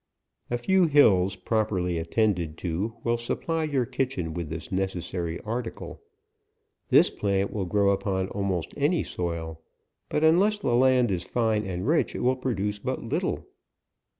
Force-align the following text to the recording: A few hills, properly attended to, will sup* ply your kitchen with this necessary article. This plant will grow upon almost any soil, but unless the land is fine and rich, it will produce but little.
A 0.49 0.57
few 0.57 0.87
hills, 0.87 1.35
properly 1.35 1.99
attended 1.99 2.57
to, 2.57 2.95
will 3.03 3.17
sup* 3.17 3.43
ply 3.43 3.65
your 3.65 3.85
kitchen 3.85 4.33
with 4.33 4.49
this 4.49 4.71
necessary 4.71 5.39
article. 5.41 6.01
This 6.89 7.11
plant 7.11 7.53
will 7.53 7.65
grow 7.67 7.91
upon 7.91 8.27
almost 8.29 8.73
any 8.75 9.03
soil, 9.03 9.61
but 10.09 10.23
unless 10.23 10.57
the 10.57 10.73
land 10.73 11.11
is 11.11 11.23
fine 11.23 11.67
and 11.67 11.85
rich, 11.87 12.15
it 12.15 12.23
will 12.23 12.35
produce 12.35 12.79
but 12.79 13.03
little. 13.03 13.45